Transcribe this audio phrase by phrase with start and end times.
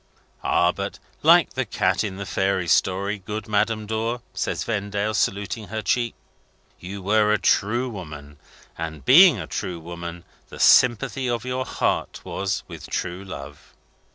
[0.43, 0.71] "Ah!
[0.71, 5.83] But like the cat in the fairy story, good Madame Dor," says Vendale, saluting her
[5.83, 6.15] cheek,
[6.79, 8.37] "you were a true woman.
[8.75, 13.75] And, being a true woman, the sympathy of your heart was with true love."